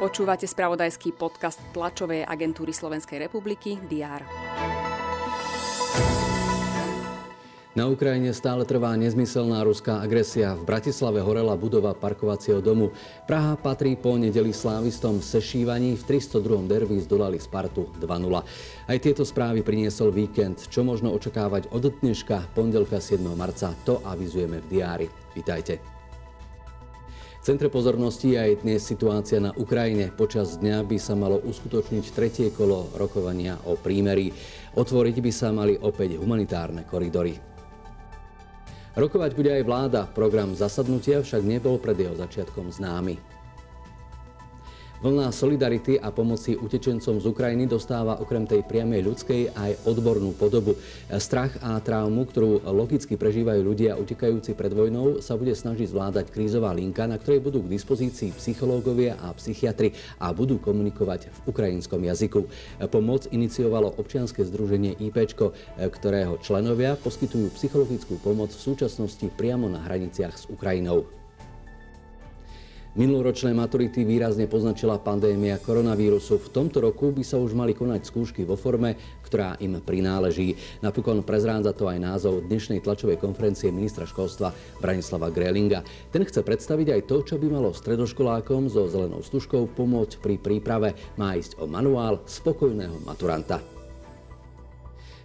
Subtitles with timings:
[0.00, 4.24] Počúvate spravodajský podcast tlačovej agentúry Slovenskej republiky DR.
[7.70, 10.58] Na Ukrajine stále trvá nezmyselná ruská agresia.
[10.58, 12.90] V Bratislave horela budova parkovacieho domu.
[13.30, 15.94] Praha patrí po nedeli slávistom sešívaní.
[15.94, 16.66] V 302.
[16.66, 18.42] derby zdolali Spartu 2-0.
[18.90, 20.66] Aj tieto správy priniesol víkend.
[20.66, 23.22] Čo možno očakávať od dneška, pondelka 7.
[23.38, 25.06] marca, to avizujeme v diári.
[25.38, 25.99] Vítajte.
[27.50, 30.14] Centre pozornosti je aj dnes situácia na Ukrajine.
[30.14, 34.30] Počas dňa by sa malo uskutočniť tretie kolo rokovania o prímerí.
[34.78, 37.34] Otvoriť by sa mali opäť humanitárne koridory.
[38.94, 40.06] Rokovať bude aj vláda.
[40.06, 43.18] Program zasadnutia však nebol pred jeho začiatkom známy.
[45.00, 50.76] Vlna solidarity a pomoci utečencom z Ukrajiny dostáva okrem tej priamej ľudskej aj odbornú podobu.
[51.16, 56.76] Strach a traumu, ktorú logicky prežívajú ľudia utekajúci pred vojnou, sa bude snažiť zvládať krízová
[56.76, 62.44] linka, na ktorej budú k dispozícii psychológovia a psychiatri a budú komunikovať v ukrajinskom jazyku.
[62.92, 65.16] Pomoc iniciovalo občianske združenie IP,
[65.80, 71.19] ktorého členovia poskytujú psychologickú pomoc v súčasnosti priamo na hraniciach s Ukrajinou.
[72.90, 76.42] Minuloročné maturity výrazne poznačila pandémia koronavírusu.
[76.42, 80.58] V tomto roku by sa už mali konať skúšky vo forme, ktorá im prináleží.
[80.82, 84.50] Napokon prezrádza to aj názov dnešnej tlačovej konferencie ministra školstva
[84.82, 85.86] Branislava Grelinga.
[86.10, 90.98] Ten chce predstaviť aj to, čo by malo stredoškolákom so zelenou stužkou pomôcť pri príprave.
[91.14, 93.79] Má ísť o manuál spokojného maturanta.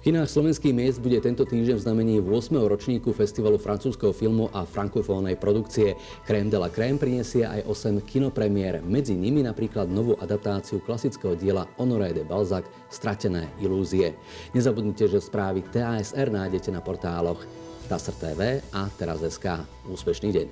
[0.00, 2.56] V kinách slovenských miest bude tento týždeň v znamení 8.
[2.56, 5.92] ročníku festivalu francúzského filmu a frankofónnej produkcie.
[6.24, 11.68] Crème de la Crème prinesie aj 8 kinopremiér, medzi nimi napríklad novú adaptáciu klasického diela
[11.76, 14.16] Honoré de Balzac Stratené ilúzie.
[14.56, 17.44] Nezabudnite, že správy TASR nájdete na portáloch
[17.92, 18.40] TASR TV
[18.72, 19.68] a Teraz.sk.
[19.84, 20.48] Úspešný deň.